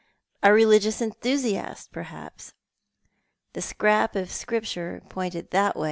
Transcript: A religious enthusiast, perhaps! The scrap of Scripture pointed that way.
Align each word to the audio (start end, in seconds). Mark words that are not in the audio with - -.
A 0.41 0.51
religious 0.51 0.99
enthusiast, 0.99 1.91
perhaps! 1.91 2.55
The 3.53 3.61
scrap 3.61 4.15
of 4.15 4.31
Scripture 4.31 5.03
pointed 5.09 5.51
that 5.51 5.75
way. 5.75 5.79